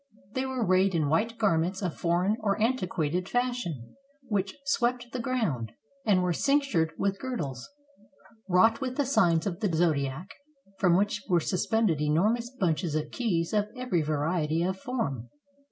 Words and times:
They 0.33 0.47
were 0.47 0.65
arrayed 0.65 0.95
in 0.95 1.09
white 1.09 1.37
garments 1.37 1.83
of 1.83 1.95
foreign 1.95 2.35
or 2.39 2.59
antiquated 2.59 3.29
fashion, 3.29 3.97
which 4.23 4.57
swept 4.65 5.11
the 5.11 5.19
ground, 5.19 5.73
and 6.07 6.23
were 6.23 6.31
cinctured 6.33 6.93
with 6.97 7.19
girdles, 7.19 7.69
wrought 8.49 8.81
with 8.81 8.97
the 8.97 9.05
signs 9.05 9.45
of 9.45 9.59
the 9.59 9.71
zodiac, 9.71 10.33
from 10.79 10.97
which 10.97 11.21
were 11.29 11.39
suspended 11.39 12.01
enormous 12.01 12.49
bunches 12.49 12.95
of 12.95 13.11
keys 13.11 13.53
of 13.53 13.67
even,' 13.75 14.03
variet} 14.03 14.67
of 14.67 14.79
form. 14.79 15.29